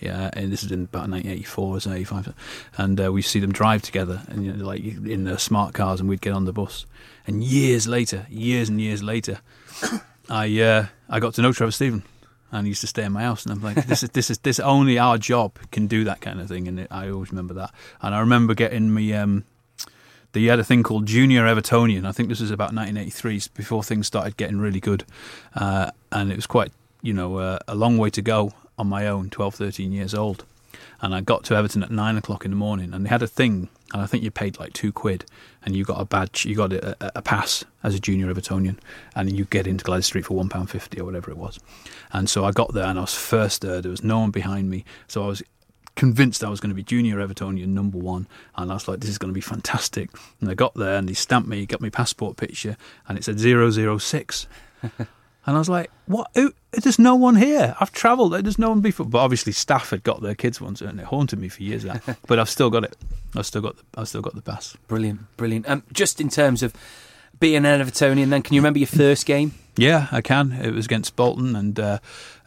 Yeah, 0.00 0.30
and 0.34 0.52
this 0.52 0.62
is 0.62 0.70
in 0.70 0.84
about 0.84 1.08
1984 1.08 1.74
or 1.74 1.94
85, 1.94 2.34
and 2.76 3.00
uh, 3.00 3.12
we 3.12 3.22
see 3.22 3.40
them 3.40 3.52
drive 3.52 3.80
together, 3.82 4.22
and 4.28 4.44
you 4.44 4.52
know, 4.52 4.64
like 4.64 4.84
in 4.84 5.24
their 5.24 5.38
smart 5.38 5.72
cars, 5.72 6.00
and 6.00 6.08
we'd 6.08 6.20
get 6.20 6.34
on 6.34 6.44
the 6.44 6.52
bus. 6.52 6.84
And 7.26 7.42
years 7.42 7.86
later, 7.86 8.26
years 8.28 8.68
and 8.68 8.80
years 8.80 9.02
later, 9.02 9.38
I 10.28 10.60
uh, 10.60 10.86
I 11.08 11.20
got 11.20 11.34
to 11.34 11.42
know 11.42 11.52
Trevor 11.52 11.70
Steven, 11.70 12.02
and 12.50 12.66
he 12.66 12.70
used 12.70 12.82
to 12.82 12.86
stay 12.86 13.04
in 13.04 13.12
my 13.12 13.22
house, 13.22 13.46
and 13.46 13.52
I'm 13.52 13.62
like, 13.62 13.86
this 13.86 14.02
is 14.02 14.10
this 14.10 14.30
is 14.30 14.38
this 14.38 14.60
only 14.60 14.98
our 14.98 15.16
job 15.16 15.58
can 15.70 15.86
do 15.86 16.04
that 16.04 16.20
kind 16.20 16.40
of 16.40 16.48
thing, 16.48 16.68
and 16.68 16.86
I 16.90 17.08
always 17.08 17.30
remember 17.30 17.54
that. 17.54 17.72
And 18.02 18.14
I 18.14 18.20
remember 18.20 18.54
getting 18.54 18.92
me 18.92 19.14
um, 19.14 19.44
they 20.34 20.44
had 20.44 20.58
a 20.58 20.64
thing 20.64 20.82
called 20.82 21.06
Junior 21.06 21.44
Evertonian. 21.44 22.04
I 22.04 22.12
think 22.12 22.28
this 22.28 22.40
was 22.40 22.50
about 22.50 22.74
1983, 22.74 23.42
before 23.54 23.82
things 23.82 24.06
started 24.06 24.36
getting 24.36 24.58
really 24.58 24.80
good, 24.80 25.04
uh, 25.54 25.92
and 26.12 26.30
it 26.30 26.36
was 26.36 26.46
quite 26.46 26.72
you 27.02 27.14
know 27.14 27.38
uh, 27.38 27.58
a 27.66 27.74
long 27.74 27.96
way 27.96 28.10
to 28.10 28.20
go 28.20 28.52
on 28.76 28.88
my 28.88 29.06
own, 29.06 29.30
12, 29.30 29.54
13 29.54 29.92
years 29.92 30.12
old. 30.12 30.44
And 31.00 31.14
I 31.14 31.20
got 31.20 31.44
to 31.44 31.54
Everton 31.54 31.84
at 31.84 31.90
nine 31.90 32.16
o'clock 32.16 32.44
in 32.44 32.50
the 32.50 32.56
morning, 32.56 32.92
and 32.92 33.04
they 33.04 33.10
had 33.10 33.22
a 33.22 33.28
thing, 33.28 33.68
and 33.92 34.02
I 34.02 34.06
think 34.06 34.24
you 34.24 34.30
paid 34.30 34.58
like 34.58 34.72
two 34.72 34.90
quid, 34.90 35.24
and 35.64 35.76
you 35.76 35.84
got 35.84 36.00
a 36.00 36.04
badge, 36.04 36.44
you 36.44 36.56
got 36.56 36.72
a, 36.72 36.96
a, 37.16 37.22
pass 37.22 37.64
as 37.82 37.94
a 37.94 38.00
junior 38.00 38.32
Evertonian, 38.32 38.78
and 39.14 39.36
you 39.36 39.44
get 39.44 39.66
into 39.66 39.84
Gladys 39.84 40.06
Street 40.06 40.24
for 40.24 40.34
one 40.34 40.48
pound 40.48 40.70
fifty 40.70 40.98
or 40.98 41.04
whatever 41.04 41.30
it 41.30 41.36
was. 41.36 41.60
And 42.12 42.28
so 42.28 42.44
I 42.44 42.50
got 42.50 42.74
there, 42.74 42.86
and 42.86 42.98
I 42.98 43.02
was 43.02 43.14
first 43.14 43.60
there. 43.60 43.80
There 43.80 43.90
was 43.90 44.02
no 44.02 44.20
one 44.20 44.30
behind 44.30 44.68
me, 44.70 44.84
so 45.06 45.22
I 45.22 45.26
was 45.28 45.42
convinced 45.96 46.42
I 46.42 46.48
was 46.48 46.60
going 46.60 46.70
to 46.70 46.74
be 46.74 46.82
junior 46.82 47.16
Evertonian 47.16 47.68
number 47.68 47.98
one, 47.98 48.26
and 48.56 48.70
I 48.70 48.74
was 48.74 48.88
like, 48.88 49.00
this 49.00 49.10
is 49.10 49.18
going 49.18 49.30
to 49.30 49.34
be 49.34 49.40
fantastic. 49.40 50.10
And 50.40 50.50
I 50.50 50.54
got 50.54 50.74
there, 50.74 50.96
and 50.96 51.08
he 51.08 51.14
stamped 51.14 51.48
me, 51.48 51.66
got 51.66 51.80
my 51.80 51.90
passport 51.90 52.36
picture, 52.36 52.76
and 53.08 53.18
it 53.18 53.24
said 53.24 53.38
006. 53.38 54.46
And 55.46 55.56
I 55.56 55.58
was 55.58 55.68
like, 55.68 55.90
"What? 56.06 56.30
Who, 56.34 56.54
there's 56.72 56.98
no 56.98 57.14
one 57.14 57.36
here. 57.36 57.76
I've 57.78 57.92
travelled. 57.92 58.32
There's 58.32 58.58
no 58.58 58.70
one 58.70 58.80
before." 58.80 59.04
But 59.04 59.18
obviously, 59.18 59.52
staff 59.52 59.90
had 59.90 60.02
got 60.02 60.22
their 60.22 60.34
kids 60.34 60.60
once, 60.60 60.80
and 60.80 60.98
it 60.98 61.06
haunted 61.06 61.38
me 61.38 61.48
for 61.48 61.62
years. 61.62 61.82
That, 61.82 62.18
but 62.26 62.38
I've 62.38 62.48
still 62.48 62.70
got 62.70 62.84
it. 62.84 62.96
I've 63.36 63.44
still 63.44 63.60
got. 63.60 63.76
The, 63.76 63.82
I've 64.00 64.08
still 64.08 64.22
got 64.22 64.34
the 64.34 64.42
pass. 64.42 64.76
Brilliant, 64.88 65.36
brilliant. 65.36 65.68
Um, 65.68 65.82
just 65.92 66.20
in 66.20 66.30
terms 66.30 66.62
of 66.62 66.72
being 67.40 67.66
an 67.66 67.80
Evertonian, 67.80 68.30
then 68.30 68.40
can 68.40 68.54
you 68.54 68.60
remember 68.60 68.78
your 68.78 68.88
first 68.88 69.26
game? 69.26 69.52
Yeah, 69.76 70.06
I 70.12 70.20
can. 70.20 70.52
It 70.52 70.72
was 70.72 70.86
against 70.86 71.16
Bolton, 71.16 71.56
and 71.56 71.78
uh, 71.78 71.98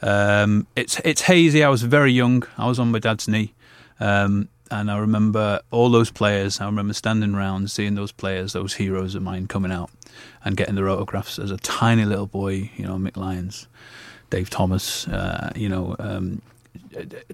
um, 0.02 0.68
it's 0.76 1.00
it's 1.04 1.22
hazy. 1.22 1.64
I 1.64 1.70
was 1.70 1.84
very 1.84 2.12
young. 2.12 2.44
I 2.58 2.68
was 2.68 2.80
on 2.80 2.92
my 2.92 3.00
dad's 3.00 3.28
knee, 3.28 3.54
um, 4.00 4.48
and 4.72 4.90
I 4.90 4.98
remember 4.98 5.60
all 5.70 5.90
those 5.90 6.10
players. 6.10 6.62
I 6.62 6.66
remember 6.66 6.94
standing 6.94 7.36
around, 7.36 7.70
seeing 7.70 7.96
those 7.96 8.14
players, 8.14 8.54
those 8.54 8.76
heroes 8.76 9.14
of 9.14 9.24
mine 9.24 9.48
coming 9.48 9.74
out, 9.74 9.90
and 10.46 10.56
getting 10.56 10.76
their 10.76 10.90
autographs 10.90 11.38
as 11.38 11.52
a 11.52 11.58
tiny 11.58 12.06
little 12.06 12.28
boy. 12.28 12.72
You 12.78 12.86
know, 12.88 12.96
Mick 12.96 13.18
Lyons, 13.18 13.68
Dave 14.30 14.50
Thomas. 14.50 15.08
Uh, 15.08 15.52
you 15.56 15.70
know. 15.70 15.96
Um, 16.00 16.42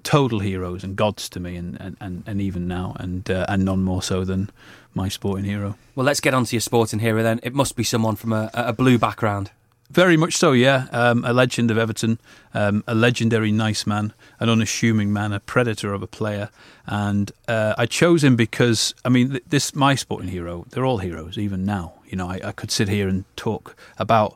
total 0.04 0.39
heroes 0.39 0.84
and 0.84 0.96
gods 0.96 1.30
to 1.30 1.39
me, 1.39 1.56
and, 1.56 1.98
and, 2.00 2.24
and, 2.25 2.42
even 2.42 2.68
now, 2.68 2.96
and 3.00 3.30
uh, 3.30 3.46
and 3.48 3.63
none 3.63 3.84
more 3.84 4.01
so 4.01 4.24
than 4.24 4.50
my 4.94 5.10
sporting 5.10 5.46
hero. 5.46 5.78
Well, 5.96 6.06
let's 6.06 6.19
get 6.19 6.34
on 6.34 6.46
to 6.46 6.56
your 6.56 6.62
sporting 6.62 7.00
hero 7.00 7.24
then. 7.24 7.39
It 7.44 7.54
must 7.54 7.75
be 7.75 7.84
someone 7.84 8.16
from 8.16 8.34
a, 8.34 8.50
a 8.54 8.74
blue 8.74 8.98
background. 8.98 9.51
Very 9.94 10.18
much 10.18 10.36
so, 10.38 10.54
yeah. 10.54 10.88
Um, 10.92 11.24
a 11.24 11.34
legend 11.34 11.69
of 11.69 11.78
Everton, 11.78 12.19
um, 12.56 12.84
a 12.88 12.95
legendary 12.95 13.51
nice 13.51 13.86
man, 13.86 14.12
an 14.40 14.50
unassuming 14.50 15.13
man, 15.13 15.31
a 15.34 15.40
predator 15.40 15.94
of 15.94 16.01
a 16.01 16.07
player. 16.07 16.50
And 16.88 17.31
uh, 17.48 17.75
I 17.78 17.86
chose 17.86 18.24
him 18.24 18.36
because, 18.36 18.95
I 19.06 19.10
mean, 19.10 19.40
this 19.48 19.75
my 19.75 19.94
sporting 19.94 20.31
hero. 20.31 20.66
They're 20.72 20.84
all 20.84 20.98
heroes, 20.98 21.38
even 21.38 21.63
now. 21.63 21.94
You 22.07 22.18
know, 22.18 22.28
I, 22.28 22.40
I 22.44 22.51
could 22.54 22.72
sit 22.72 22.90
here 22.90 23.07
and 23.07 23.24
talk 23.36 23.75
about 24.00 24.36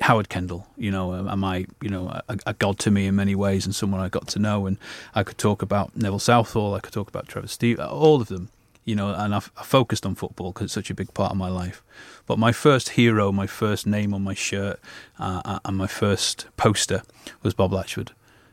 Howard 0.00 0.28
Kendall. 0.28 0.66
You 0.76 0.90
know, 0.90 1.14
um, 1.14 1.28
am 1.28 1.44
I, 1.44 1.66
you 1.80 1.88
know, 1.88 2.08
a, 2.28 2.36
a 2.44 2.54
god 2.54 2.80
to 2.80 2.90
me 2.90 3.06
in 3.06 3.14
many 3.14 3.36
ways, 3.36 3.66
and 3.66 3.72
someone 3.76 4.00
I 4.00 4.08
got 4.08 4.26
to 4.28 4.40
know. 4.40 4.66
And 4.66 4.76
I 5.14 5.22
could 5.22 5.38
talk 5.38 5.62
about 5.62 5.96
Neville 5.96 6.18
Southall. 6.18 6.74
I 6.74 6.80
could 6.80 6.92
talk 6.92 7.08
about 7.08 7.28
Trevor 7.28 7.46
Steven. 7.46 7.86
All 7.86 8.20
of 8.20 8.26
them. 8.26 8.48
You 8.84 8.94
know, 8.96 9.14
and 9.14 9.34
I've, 9.34 9.50
focused 9.62 10.04
on 10.04 10.14
football 10.14 10.52
because 10.52 10.66
it's 10.66 10.74
such 10.74 10.90
a 10.90 10.94
big 10.94 11.12
part 11.14 11.30
of 11.30 11.38
my 11.38 11.48
life. 11.48 11.82
But 12.26 12.38
my 12.38 12.52
first 12.52 12.90
hero, 12.90 13.32
my 13.32 13.46
first 13.46 13.86
name 13.86 14.12
on 14.12 14.22
my 14.22 14.34
shirt, 14.34 14.78
uh, 15.18 15.58
and 15.64 15.76
my 15.76 15.86
first 15.86 16.46
poster 16.56 17.02
was 17.42 17.54
Bob 17.54 17.72
Latchford. 17.72 18.10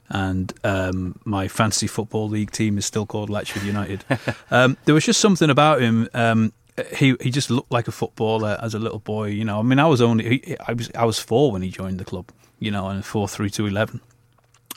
And 0.09 0.53
um, 0.63 1.19
my 1.23 1.47
fantasy 1.47 1.88
football 1.88 2.27
league 2.27 2.51
team 2.51 2.77
is 2.77 2.85
still 2.85 3.05
called 3.05 3.29
Latchford 3.29 3.65
United. 3.65 4.03
um, 4.51 4.77
there 4.85 4.93
was 4.93 5.05
just 5.05 5.21
something 5.21 5.50
about 5.50 5.81
him. 5.81 6.09
Um, 6.13 6.53
he 6.95 7.15
he 7.21 7.31
just 7.31 7.50
looked 7.50 7.71
like 7.71 7.88
a 7.88 7.91
footballer 7.91 8.57
as 8.61 8.73
a 8.73 8.79
little 8.79 9.00
boy. 9.00 9.27
You 9.27 9.45
know, 9.45 9.59
I 9.59 9.61
mean, 9.61 9.79
I 9.79 9.85
was 9.85 10.01
only 10.01 10.41
he, 10.43 10.57
I 10.67 10.73
was 10.73 10.91
I 10.95 11.05
was 11.05 11.19
four 11.19 11.51
when 11.51 11.61
he 11.61 11.69
joined 11.69 12.00
the 12.00 12.05
club. 12.05 12.31
You 12.59 12.71
know, 12.71 12.88
and 12.88 13.03
four 13.03 13.27
through 13.27 13.50
to 13.50 13.65
eleven. 13.65 14.01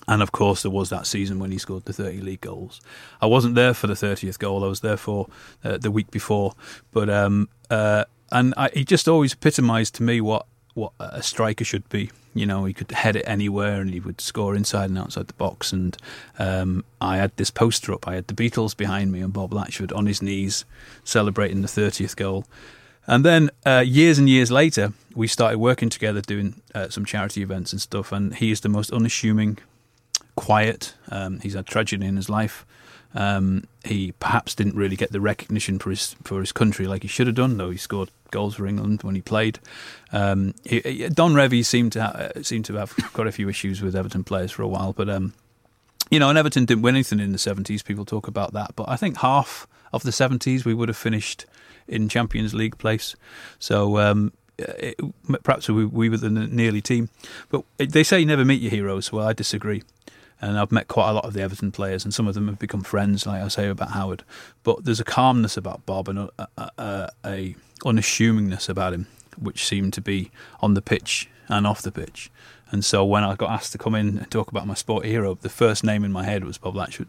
And 0.07 0.23
of 0.23 0.33
course, 0.33 0.63
there 0.63 0.71
was 0.71 0.91
that 0.91 1.07
season 1.07 1.39
when 1.39 1.51
he 1.51 1.59
scored 1.59 1.85
the 1.85 1.93
30 1.93 2.21
league 2.21 2.41
goals. 2.41 2.81
I 3.21 3.27
wasn't 3.27 3.55
there 3.55 3.75
for 3.75 3.87
the 3.87 3.95
30th 3.95 4.39
goal. 4.39 4.65
I 4.65 4.69
was 4.69 4.81
there 4.81 4.97
for 4.97 5.29
uh, 5.63 5.79
the 5.79 5.91
week 5.91 6.11
before. 6.11 6.55
But 6.93 7.09
um, 7.09 7.49
uh, 7.71 8.05
and 8.31 8.55
I, 8.57 8.71
he 8.75 8.85
just 8.85 9.09
always 9.09 9.33
epitomised 9.33 9.95
to 9.97 10.03
me 10.03 10.21
what 10.21 10.47
what 10.75 10.93
a 10.99 11.23
striker 11.23 11.65
should 11.65 11.89
be. 11.89 12.11
You 12.35 12.47
know, 12.47 12.65
he 12.65 12.75
could 12.75 12.91
head 12.91 13.15
it 13.15 13.25
anywhere, 13.29 13.81
and 13.81 13.95
he 13.95 14.01
would 14.01 14.21
score 14.21 14.57
inside 14.57 14.91
and 14.91 14.99
outside 14.99 15.29
the 15.29 15.35
box. 15.35 15.73
And 15.73 15.97
um, 16.37 16.85
I 17.01 17.17
had 17.17 17.31
this 17.37 17.51
poster 17.51 17.93
up. 17.93 18.09
I 18.09 18.17
had 18.17 18.27
the 18.27 18.35
Beatles 18.35 18.77
behind 18.77 19.13
me, 19.13 19.21
and 19.21 19.33
Bob 19.33 19.53
Latchford 19.53 19.97
on 19.97 20.07
his 20.07 20.21
knees 20.21 20.65
celebrating 21.05 21.63
the 21.63 21.69
30th 21.69 22.17
goal. 22.17 22.45
And 23.07 23.25
then 23.25 23.51
uh, 23.65 23.85
years 23.87 24.19
and 24.19 24.29
years 24.29 24.51
later, 24.51 24.95
we 25.15 25.29
started 25.29 25.59
working 25.59 25.91
together 25.91 26.21
doing 26.21 26.61
uh, 26.75 26.89
some 26.89 27.05
charity 27.05 27.43
events 27.43 27.73
and 27.73 27.81
stuff. 27.81 28.11
And 28.11 28.35
he 28.35 28.51
is 28.51 28.63
the 28.63 28.69
most 28.69 28.91
unassuming 28.91 29.59
quiet. 30.37 30.95
Um, 31.11 31.41
he's 31.41 31.55
had 31.55 31.67
tragedy 31.67 32.07
in 32.07 32.17
his 32.17 32.29
life. 32.29 32.67
Um, 33.15 33.65
he 33.85 34.13
perhaps 34.19 34.55
didn't 34.55 34.75
really 34.75 34.97
get 34.97 35.13
the 35.13 35.21
recognition 35.21 35.79
for 35.79 35.91
his 35.91 36.17
for 36.25 36.41
his 36.41 36.51
country 36.51 36.87
like 36.87 37.03
he 37.03 37.09
should 37.09 37.29
have 37.29 37.37
done, 37.37 37.57
though 37.57 37.71
he 37.71 37.77
scored 37.79 38.11
goals 38.33 38.57
for 38.57 38.67
England 38.67 39.05
when 39.05 39.15
he 39.15 39.21
played. 39.21 39.61
Um, 40.13 40.55
he, 40.65 41.09
Don 41.09 41.35
Revie 41.35 41.65
seemed 41.65 41.93
to 41.93 42.03
ha- 42.03 42.31
uh, 42.37 42.43
seemed 42.43 42.65
to 42.65 42.75
have 42.75 42.97
quite 43.13 43.29
a 43.29 43.33
few 43.33 43.49
issues 43.49 43.81
with 43.81 43.95
Everton 43.95 44.25
players 44.25 44.51
for 44.51 44.63
a 44.63 44.69
while, 44.69 44.93
but 44.93 45.09
um, 45.09 45.33
you 46.11 46.19
know, 46.19 46.29
and 46.29 46.37
Everton 46.37 46.65
didn't 46.65 46.83
win 46.83 46.97
anything 46.97 47.21
in 47.21 47.31
the 47.31 47.39
seventies. 47.39 47.85
People 47.85 48.05
talk 48.05 48.27
about 48.27 48.53
that, 48.53 48.73
but 48.75 48.89
I 48.89 48.97
think 48.97 49.19
half 49.19 49.69
of 49.93 50.03
the 50.03 50.13
seventies 50.13 50.65
we 50.65 50.75
would 50.75 50.89
have 50.89 50.97
finished 50.97 51.47
in 51.87 52.09
Champions 52.09 52.53
League 52.53 52.79
place. 52.79 53.15
So 53.61 53.99
um, 53.99 54.33
uh, 54.61 54.73
it, 54.79 55.01
perhaps 55.45 55.69
we, 55.69 55.85
we 55.85 56.09
were 56.09 56.17
the 56.17 56.31
nearly 56.31 56.81
team. 56.81 57.11
But 57.49 57.65
they 57.79 58.03
say 58.03 58.21
you 58.21 58.27
never 58.27 58.45
meet 58.45 58.61
your 58.61 58.71
heroes. 58.71 59.13
Well, 59.13 59.29
I 59.29 59.33
disagree. 59.35 59.83
And 60.45 60.59
I've 60.59 60.71
met 60.71 60.89
quite 60.89 61.09
a 61.09 61.13
lot 61.15 61.25
of 61.25 61.33
the 61.33 61.41
Everton 61.41 61.73
players, 61.73 62.05
and 62.05 62.13
some 62.13 62.29
of 62.29 62.35
them 62.35 62.49
have 62.49 62.59
become 62.59 62.83
friends, 62.83 63.27
like 63.27 63.41
I 63.41 63.49
say 63.49 63.67
about 63.67 63.93
Howard. 63.93 64.25
But 64.63 64.85
there's 64.85 65.01
a 65.01 65.05
calmness 65.05 65.57
about 65.57 65.87
Bob 65.87 66.07
and 66.07 66.19
a, 66.19 66.49
a, 66.59 67.09
a, 67.25 67.57
unassumingness 67.81 68.69
about 68.69 68.93
him, 68.93 69.07
which 69.39 69.65
seemed 69.67 69.95
to 69.95 70.03
be 70.03 70.31
on 70.61 70.75
the 70.75 70.83
pitch 70.83 71.31
and 71.49 71.67
off 71.67 71.81
the 71.81 71.91
pitch. 71.91 72.31
And 72.71 72.85
so 72.85 73.07
when 73.07 73.25
I 73.25 73.37
got 73.37 73.53
asked 73.53 73.73
to 73.73 73.79
come 73.79 73.95
in 73.95 74.19
and 74.19 74.31
talk 74.31 74.51
about 74.51 74.67
my 74.67 74.75
sport 74.75 75.07
hero, 75.07 75.35
the 75.35 75.49
first 75.49 75.83
name 75.83 76.05
in 76.05 76.13
my 76.13 76.25
head 76.25 76.45
was 76.45 76.59
Bob 76.59 76.75
Latchford 76.75 77.09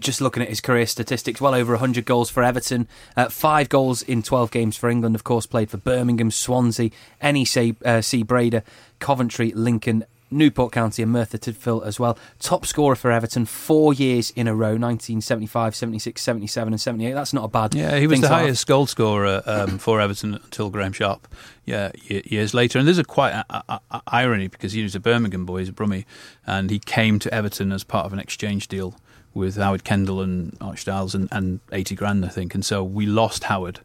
just 0.00 0.20
looking 0.20 0.42
at 0.44 0.48
his 0.48 0.60
career 0.60 0.86
statistics, 0.86 1.40
well 1.40 1.56
over 1.56 1.72
100 1.72 2.04
goals 2.04 2.30
for 2.30 2.42
Everton, 2.42 2.86
uh, 3.16 3.28
five 3.28 3.68
goals 3.68 4.00
in 4.02 4.22
12 4.22 4.50
games 4.52 4.76
for 4.76 4.88
England, 4.88 5.16
of 5.16 5.24
course, 5.24 5.44
played 5.44 5.70
for 5.70 5.76
Birmingham, 5.76 6.30
Swansea, 6.30 6.90
NEC, 7.20 7.74
uh, 7.84 8.00
C. 8.00 8.22
Breda, 8.22 8.62
Coventry, 9.00 9.50
Lincoln, 9.52 10.04
Newport 10.30 10.72
County, 10.72 11.02
and 11.02 11.12
Merthyr 11.12 11.38
Tydfil 11.38 11.84
as 11.86 11.98
well. 11.98 12.18
Top 12.38 12.66
scorer 12.66 12.94
for 12.94 13.10
Everton 13.10 13.46
four 13.46 13.92
years 13.94 14.30
in 14.30 14.46
a 14.46 14.54
row 14.54 14.76
1975, 14.76 15.74
76, 15.74 16.20
77, 16.20 16.72
and 16.72 16.80
78. 16.80 17.12
That's 17.12 17.32
not 17.32 17.44
a 17.44 17.48
bad 17.48 17.74
Yeah, 17.74 17.98
he 17.98 18.06
was 18.06 18.20
the 18.20 18.28
highest 18.28 18.66
goal 18.66 18.86
scorer 18.86 19.42
um, 19.46 19.78
for 19.78 20.00
Everton 20.00 20.34
until 20.34 20.70
Graeme 20.70 20.92
Sharp 20.92 21.28
yeah, 21.64 21.92
years 22.06 22.54
later. 22.54 22.78
And 22.78 22.88
there's 22.88 22.98
a 22.98 23.04
quite 23.04 23.32
a, 23.32 23.44
a, 23.68 23.80
a 23.90 24.02
irony 24.06 24.48
because 24.48 24.72
he 24.72 24.82
was 24.82 24.94
a 24.94 25.00
Birmingham 25.00 25.44
boy, 25.44 25.58
he's 25.58 25.68
a 25.68 25.72
Brummie, 25.72 26.04
and 26.46 26.70
he 26.70 26.78
came 26.78 27.18
to 27.18 27.32
Everton 27.32 27.72
as 27.72 27.84
part 27.84 28.06
of 28.06 28.12
an 28.12 28.18
exchange 28.18 28.68
deal 28.68 28.94
with 29.34 29.56
Howard 29.56 29.84
Kendall 29.84 30.20
and 30.20 30.56
Archie 30.60 30.78
Styles 30.78 31.14
and, 31.14 31.28
and 31.30 31.60
80 31.70 31.94
grand, 31.94 32.24
I 32.24 32.28
think. 32.28 32.54
And 32.54 32.64
so 32.64 32.82
we 32.82 33.06
lost 33.06 33.44
Howard 33.44 33.80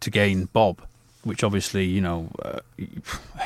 to 0.00 0.10
gain 0.10 0.46
Bob, 0.46 0.82
which 1.24 1.44
obviously, 1.44 1.84
you 1.84 2.00
know, 2.00 2.28
uh, 2.42 2.60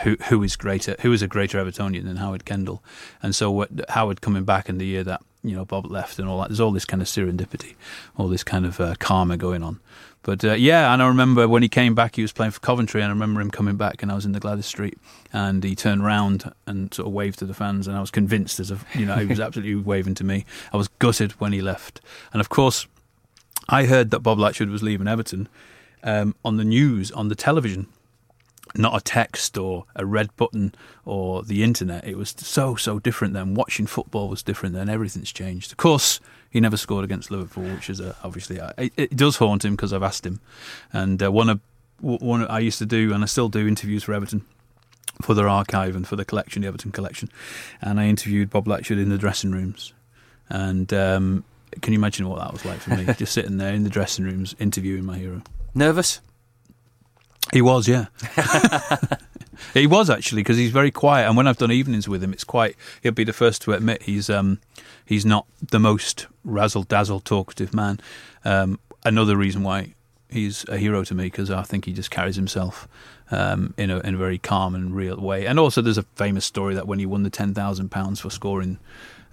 who 0.02 0.16
who 0.28 0.42
is 0.42 0.56
greater, 0.56 0.96
who 1.00 1.12
is 1.12 1.22
a 1.22 1.28
greater 1.28 1.62
Evertonian 1.62 2.04
than 2.04 2.16
Howard 2.16 2.44
Kendall? 2.44 2.82
And 3.22 3.34
so 3.34 3.50
what, 3.50 3.70
Howard 3.90 4.20
coming 4.20 4.44
back 4.44 4.68
in 4.68 4.78
the 4.78 4.86
year 4.86 5.04
that, 5.04 5.22
you 5.42 5.54
know, 5.54 5.64
Bob 5.64 5.90
left 5.90 6.18
and 6.18 6.28
all 6.28 6.40
that, 6.40 6.48
there's 6.48 6.60
all 6.60 6.72
this 6.72 6.84
kind 6.84 7.02
of 7.02 7.08
serendipity, 7.08 7.74
all 8.16 8.28
this 8.28 8.44
kind 8.44 8.64
of 8.64 8.80
uh, 8.80 8.94
karma 8.98 9.36
going 9.36 9.62
on. 9.62 9.80
But 10.22 10.44
uh, 10.44 10.54
yeah, 10.54 10.92
and 10.92 11.00
I 11.00 11.06
remember 11.06 11.46
when 11.46 11.62
he 11.62 11.68
came 11.68 11.94
back, 11.94 12.16
he 12.16 12.22
was 12.22 12.32
playing 12.32 12.50
for 12.50 12.58
Coventry, 12.58 13.00
and 13.00 13.10
I 13.10 13.12
remember 13.12 13.40
him 13.40 13.50
coming 13.50 13.76
back, 13.76 14.02
and 14.02 14.10
I 14.10 14.16
was 14.16 14.26
in 14.26 14.32
the 14.32 14.40
Gladys 14.40 14.66
Street, 14.66 14.98
and 15.32 15.62
he 15.62 15.76
turned 15.76 16.02
around 16.02 16.52
and 16.66 16.92
sort 16.92 17.06
of 17.06 17.12
waved 17.12 17.38
to 17.38 17.46
the 17.46 17.54
fans, 17.54 17.86
and 17.86 17.96
I 17.96 18.00
was 18.00 18.10
convinced, 18.10 18.58
as 18.58 18.72
a 18.72 18.78
you 18.94 19.06
know, 19.06 19.14
he 19.14 19.26
was 19.26 19.38
absolutely 19.38 19.76
waving 19.84 20.16
to 20.16 20.24
me. 20.24 20.44
I 20.72 20.78
was 20.78 20.88
gutted 20.88 21.32
when 21.32 21.52
he 21.52 21.62
left, 21.62 22.00
and 22.32 22.40
of 22.40 22.48
course, 22.48 22.88
I 23.68 23.84
heard 23.84 24.10
that 24.10 24.20
Bob 24.20 24.38
Latchford 24.38 24.68
was 24.68 24.82
leaving 24.82 25.06
Everton 25.06 25.48
um, 26.06 26.34
on 26.44 26.56
the 26.56 26.64
news 26.64 27.10
on 27.10 27.28
the 27.28 27.34
television, 27.34 27.88
not 28.74 28.96
a 28.96 29.00
text 29.02 29.58
or 29.58 29.84
a 29.94 30.06
red 30.06 30.34
button 30.36 30.74
or 31.04 31.42
the 31.42 31.62
internet. 31.62 32.06
It 32.06 32.16
was 32.16 32.34
so 32.38 32.76
so 32.76 32.98
different 32.98 33.34
then. 33.34 33.54
Watching 33.54 33.86
football 33.86 34.28
was 34.28 34.42
different 34.42 34.74
then. 34.74 34.88
Everything's 34.88 35.32
changed. 35.32 35.72
Of 35.72 35.76
course 35.76 36.20
he 36.48 36.60
never 36.60 36.76
scored 36.76 37.04
against 37.04 37.30
Liverpool, 37.30 37.64
which 37.64 37.90
is 37.90 38.00
a, 38.00 38.16
obviously 38.24 38.58
it, 38.78 38.92
it, 38.96 39.16
does 39.16 39.36
haunt 39.36 39.64
him 39.64 39.76
because 39.76 39.92
I've 39.92 40.02
asked 40.02 40.24
him. 40.24 40.40
And 40.92 41.22
uh, 41.22 41.30
one 41.30 41.50
of 41.50 41.60
one 42.00 42.46
I 42.46 42.60
used 42.60 42.78
to 42.78 42.86
do, 42.86 43.12
and 43.12 43.22
I 43.22 43.26
still 43.26 43.48
do 43.48 43.66
interviews 43.66 44.04
for 44.04 44.14
Everton 44.14 44.44
for 45.22 45.34
their 45.34 45.48
archive 45.48 45.96
and 45.96 46.06
for 46.06 46.16
the 46.16 46.24
collection, 46.24 46.62
the 46.62 46.68
Everton 46.68 46.92
collection. 46.92 47.30
And 47.80 47.98
I 47.98 48.06
interviewed 48.06 48.50
Bob 48.50 48.66
Latchford 48.66 49.00
in 49.00 49.08
the 49.08 49.18
dressing 49.18 49.50
rooms. 49.50 49.92
And 50.48 50.92
um, 50.92 51.44
can 51.80 51.92
you 51.92 51.98
imagine 51.98 52.28
what 52.28 52.38
that 52.38 52.52
was 52.52 52.64
like 52.64 52.78
for 52.78 52.90
me? 52.90 53.04
Just 53.18 53.32
sitting 53.32 53.56
there 53.56 53.74
in 53.74 53.82
the 53.82 53.90
dressing 53.90 54.24
rooms 54.24 54.54
interviewing 54.58 55.04
my 55.04 55.18
hero. 55.18 55.42
Nervous? 55.76 56.22
He 57.52 57.60
was, 57.60 57.86
yeah. 57.86 58.06
he 59.74 59.86
was 59.86 60.08
actually 60.08 60.42
because 60.42 60.56
he's 60.56 60.70
very 60.70 60.90
quiet. 60.90 61.28
And 61.28 61.36
when 61.36 61.46
I've 61.46 61.58
done 61.58 61.70
evenings 61.70 62.08
with 62.08 62.24
him, 62.24 62.32
it's 62.32 62.44
quite. 62.44 62.76
He'll 63.02 63.12
be 63.12 63.24
the 63.24 63.34
first 63.34 63.60
to 63.62 63.72
admit 63.72 64.04
he's 64.04 64.30
um, 64.30 64.58
he's 65.04 65.26
not 65.26 65.46
the 65.60 65.78
most 65.78 66.28
razzle 66.44 66.84
dazzle 66.84 67.20
talkative 67.20 67.74
man. 67.74 68.00
Um, 68.42 68.80
another 69.04 69.36
reason 69.36 69.62
why 69.62 69.92
he's 70.36 70.64
a 70.68 70.76
hero 70.76 71.02
to 71.04 71.14
me 71.14 71.24
because 71.24 71.50
I 71.50 71.62
think 71.62 71.86
he 71.86 71.92
just 71.92 72.10
carries 72.10 72.36
himself 72.36 72.86
um, 73.30 73.74
in 73.76 73.90
a 73.90 73.98
in 74.00 74.14
a 74.14 74.18
very 74.18 74.38
calm 74.38 74.74
and 74.74 74.94
real 74.94 75.16
way. 75.16 75.46
And 75.46 75.58
also, 75.58 75.82
there's 75.82 75.98
a 75.98 76.04
famous 76.14 76.44
story 76.44 76.74
that 76.74 76.86
when 76.86 77.00
he 77.00 77.06
won 77.06 77.24
the 77.24 77.30
ten 77.30 77.54
thousand 77.54 77.90
pounds 77.90 78.20
for 78.20 78.30
scoring 78.30 78.78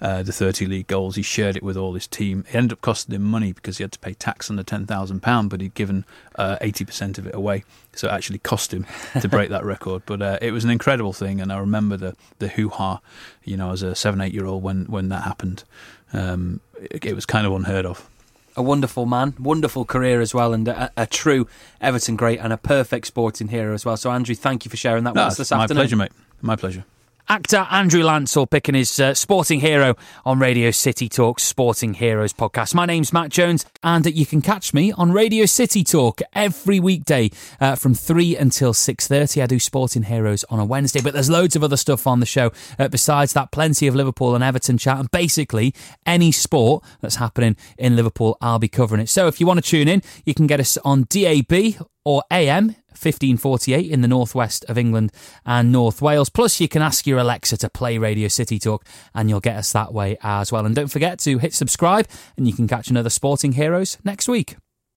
uh, 0.03 0.22
the 0.22 0.33
30 0.33 0.65
league 0.65 0.88
goals. 0.88 1.15
He 1.15 1.22
shared 1.22 1.55
it 1.55 1.63
with 1.63 1.77
all 1.77 1.93
his 1.93 2.07
team. 2.07 2.43
It 2.50 2.55
ended 2.55 2.74
up 2.74 2.81
costing 2.81 3.15
him 3.15 3.24
money 3.24 3.53
because 3.53 3.77
he 3.77 3.83
had 3.83 3.93
to 3.93 4.00
pay 4.00 4.13
tax 4.13 4.50
on 4.50 4.57
the 4.57 4.63
£10,000, 4.63 5.50
but 5.50 5.62
he'd 5.62 5.74
given 5.74 6.05
uh, 6.36 6.57
80% 6.62 7.17
of 7.17 7.25
it 7.25 7.33
away. 7.33 7.63
So 7.93 8.10
it 8.10 8.12
actually 8.12 8.39
cost 8.39 8.74
him 8.74 8.86
to 9.22 9.29
break 9.29 9.50
that 9.50 9.63
record. 9.63 10.03
But 10.05 10.22
uh, 10.22 10.39
it 10.41 10.51
was 10.51 10.65
an 10.65 10.72
incredible 10.72 11.13
thing, 11.13 11.39
and 11.39 11.53
I 11.53 11.57
remember 11.57 11.95
the, 11.95 12.15
the 12.39 12.50
hoo 12.50 12.67
ha, 12.67 13.00
you 13.45 13.55
know, 13.55 13.72
as 13.72 13.81
a 13.81 13.95
seven, 13.95 14.19
eight 14.19 14.33
year 14.33 14.45
old 14.45 14.62
when, 14.62 14.86
when 14.86 15.07
that 15.07 15.24
happened. 15.24 15.63
Um, 16.12 16.60
it, 16.81 17.05
it 17.05 17.15
was 17.15 17.25
kind 17.25 17.48
of 17.48 17.53
unheard 17.53 17.86
of 17.86 18.10
a 18.55 18.62
wonderful 18.62 19.05
man, 19.05 19.36
wonderful 19.39 19.86
career 19.86 20.22
as 20.22 20.33
well, 20.33 20.53
and 20.53 20.67
a, 20.67 20.91
a, 20.95 21.05
true 21.05 21.48
Everton 21.81 22.15
great 22.15 22.39
and 22.39 22.53
a 22.53 22.57
perfect 22.57 23.07
sporting 23.07 23.48
hero 23.48 23.74
as 23.74 23.86
well. 23.86 23.98
So, 23.98 24.12
Andrew, 24.12 24.36
thank 24.36 24.65
you 24.65 24.69
for 24.69 24.77
sharing 24.77 25.03
that 25.05 25.15
no, 25.15 25.24
with 25.24 25.31
us 25.31 25.38
this 25.38 25.51
my 25.51 25.63
afternoon. 25.63 25.77
My 25.77 25.83
pleasure, 25.83 25.95
mate. 25.95 26.12
My 26.41 26.55
pleasure. 26.55 26.86
Actor 27.30 27.68
Andrew 27.72 28.01
Lancel 28.01 28.50
picking 28.50 28.75
his 28.75 29.00
uh, 29.00 29.13
sporting 29.13 29.62
hero 29.62 29.96
on 30.25 30.39
Radio 30.39 30.72
City 30.72 31.08
Talk 31.08 31.39
Sporting 31.39 31.94
Heroes 31.94 32.34
podcast. 32.34 32.75
My 32.75 32.86
name's 32.86 33.13
Matt 33.13 33.30
Jones, 33.30 33.65
and 33.82 34.06
you 34.06 34.25
can 34.25 34.42
catch 34.42 34.74
me 34.74 34.92
on 34.92 35.13
Radio 35.13 35.46
City 35.46 35.84
Talk 35.86 36.22
every 36.34 36.82
weekday 36.82 37.32
uh, 37.62 37.75
from 37.75 37.94
three 37.94 38.36
until 38.36 38.74
six 38.74 39.08
thirty. 39.08 39.42
I 39.42 39.46
do 39.46 39.58
Sporting 39.58 40.03
Heroes 40.03 40.44
on 40.50 40.60
a 40.60 40.65
Wednesday, 40.65 41.01
but 41.01 41.13
there's 41.13 41.30
loads 41.30 41.56
of 41.56 41.63
other 41.63 41.77
stuff 41.77 42.06
on 42.06 42.20
the 42.20 42.25
show. 42.25 42.51
Uh, 42.77 42.89
besides 42.89 43.32
that, 43.34 43.51
plenty 43.51 43.88
of 43.88 43.96
Liverpool 43.96 44.36
and 44.36 44.44
Everton 44.44 44.77
chat, 44.77 45.00
and 45.00 45.10
basically 45.12 45.74
any 46.06 46.32
sport 46.32 46.84
that's 47.00 47.15
happening 47.15 47.56
in 47.77 47.96
Liverpool, 47.96 48.38
I'll 48.42 48.60
be 48.60 48.68
covering 48.68 49.01
it. 49.01 49.10
So 49.10 49.27
if 49.27 49.39
you 49.39 49.48
want 49.48 49.63
to 49.63 49.70
tune 49.70 49.88
in, 49.88 50.01
you 50.25 50.34
can 50.34 50.46
get 50.46 50.60
us 50.60 50.77
on 50.84 51.08
DAB 51.10 51.75
or 52.06 52.24
AM 52.30 52.75
1548 52.93 53.91
in 53.91 54.01
the 54.01 54.07
northwest 54.07 54.65
of 54.69 54.77
England 54.77 55.12
and 55.45 55.71
North 55.71 56.01
Wales. 56.01 56.29
Plus, 56.29 56.59
you 56.59 56.67
can 56.67 56.81
ask 56.81 57.05
your 57.05 57.19
Alexa 57.19 57.57
to 57.57 57.69
play 57.69 57.97
Radio 57.97 58.27
City 58.27 58.59
Talk 58.59 58.85
and 59.13 59.29
you'll 59.29 59.39
get 59.39 59.57
us 59.57 59.71
that 59.73 59.93
way 59.93 60.17
as 60.23 60.51
well. 60.51 60.65
And 60.65 60.75
don't 60.75 60.91
forget 60.91 61.19
to 61.19 61.38
hit 61.38 61.53
subscribe 61.53 62.07
and 62.38 62.47
you 62.47 62.53
can 62.53 62.67
catch 62.67 62.89
another 62.89 63.09
Sporting 63.09 63.53
Heroes 63.53 63.97
next 64.03 64.27
week. 64.27 64.55